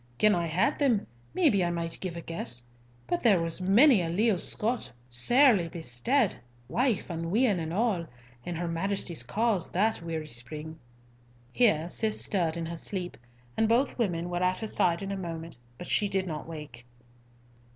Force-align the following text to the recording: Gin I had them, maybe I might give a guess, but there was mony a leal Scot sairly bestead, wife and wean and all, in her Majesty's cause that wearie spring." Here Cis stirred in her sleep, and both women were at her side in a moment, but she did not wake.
Gin 0.17 0.33
I 0.33 0.47
had 0.47 0.79
them, 0.79 1.05
maybe 1.35 1.63
I 1.63 1.69
might 1.69 1.99
give 2.01 2.17
a 2.17 2.21
guess, 2.21 2.71
but 3.05 3.21
there 3.21 3.39
was 3.39 3.61
mony 3.61 4.01
a 4.01 4.09
leal 4.09 4.39
Scot 4.39 4.91
sairly 5.11 5.67
bestead, 5.67 6.37
wife 6.67 7.07
and 7.11 7.29
wean 7.29 7.59
and 7.59 7.71
all, 7.71 8.07
in 8.43 8.55
her 8.55 8.67
Majesty's 8.67 9.21
cause 9.21 9.69
that 9.69 10.01
wearie 10.01 10.25
spring." 10.25 10.79
Here 11.53 11.87
Cis 11.87 12.19
stirred 12.19 12.57
in 12.57 12.65
her 12.65 12.77
sleep, 12.77 13.15
and 13.55 13.69
both 13.69 13.95
women 13.99 14.31
were 14.31 14.41
at 14.41 14.57
her 14.57 14.65
side 14.65 15.03
in 15.03 15.11
a 15.11 15.15
moment, 15.15 15.59
but 15.77 15.85
she 15.85 16.09
did 16.09 16.25
not 16.25 16.47
wake. 16.47 16.83